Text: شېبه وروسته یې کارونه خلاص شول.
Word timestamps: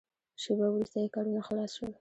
شېبه 0.41 0.67
وروسته 0.71 0.97
یې 1.01 1.13
کارونه 1.15 1.41
خلاص 1.47 1.71
شول. 1.77 1.89